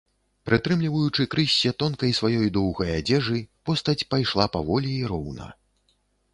[0.49, 3.37] Прытрымліваючы крыссе тонкай сваёй доўгай адзежы,
[3.69, 5.45] постаць пайшла паволі і роўна.